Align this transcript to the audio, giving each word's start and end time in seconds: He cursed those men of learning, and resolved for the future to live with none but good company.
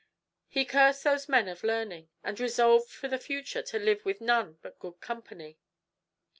He 0.47 0.65
cursed 0.65 1.03
those 1.03 1.29
men 1.29 1.47
of 1.47 1.63
learning, 1.63 2.09
and 2.23 2.39
resolved 2.39 2.89
for 2.89 3.07
the 3.07 3.19
future 3.19 3.61
to 3.61 3.77
live 3.77 4.03
with 4.03 4.19
none 4.19 4.57
but 4.63 4.79
good 4.79 4.99
company. 4.99 5.59